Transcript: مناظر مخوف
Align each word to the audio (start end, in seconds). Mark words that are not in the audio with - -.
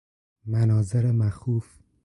مناظر 0.45 1.11
مخوف 1.11 1.77